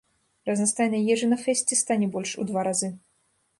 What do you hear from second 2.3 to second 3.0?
у два разы.